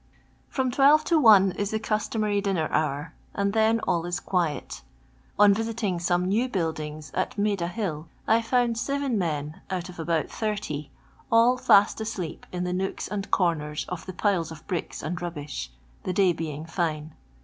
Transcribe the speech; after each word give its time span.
From 0.49 0.71
twelve 0.71 1.03
to 1.03 1.19
one 1.19 1.51
is 1.51 1.69
the 1.69 1.79
customary 1.79 2.41
dinner 2.41 2.67
I 2.71 2.75
hour, 2.75 3.13
nnd 3.37 3.53
then 3.53 3.79
all 3.81 4.07
is 4.07 4.19
quiet 4.19 4.81
On 5.37 5.53
visiting 5.53 5.99
some' 5.99 6.25
new 6.25 6.49
buildings 6.49 7.11
at 7.13 7.37
Maida 7.37 7.67
hill, 7.67 8.07
I 8.27 8.41
found 8.41 8.79
seven 8.79 9.15
men, 9.19 9.61
I 9.69 9.75
out 9.77 9.89
of 9.89 9.97
nbimt 9.97 10.31
30, 10.31 10.89
all 11.31 11.55
fast 11.55 12.01
asleep 12.01 12.47
in 12.51 12.63
the 12.63 12.73
nooks 12.73 13.09
and 13.09 13.25
j 13.25 13.29
comers 13.31 13.85
of 13.89 14.07
the 14.07 14.13
piles 14.13 14.49
of 14.51 14.65
bricks 14.65 15.03
and 15.03 15.21
rubbish, 15.21 15.69
the 16.01 16.13
day 16.13 16.33
being 16.33 16.65
fine. 16.65 17.13